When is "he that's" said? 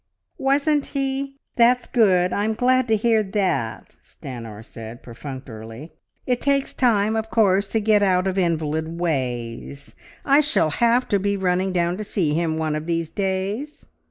0.97-1.85